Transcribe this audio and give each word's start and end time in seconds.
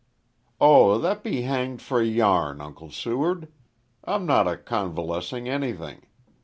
"Oh, 0.59 0.97
that 0.97 1.21
be 1.23 1.43
hanged 1.43 1.79
for 1.79 1.99
a 2.01 2.05
yarn, 2.05 2.59
Uncle 2.59 2.89
Seward. 2.89 3.49
I'm 4.03 4.25
not 4.25 4.47
a 4.47 4.57
convalescing 4.57 5.47
anything. 5.47 6.07